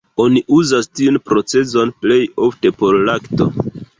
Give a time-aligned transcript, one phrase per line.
[0.23, 3.51] Oni uzas tiun procezon plej ofte por lakto.